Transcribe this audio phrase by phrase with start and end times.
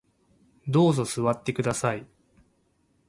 [0.67, 2.07] どうぞ座ってください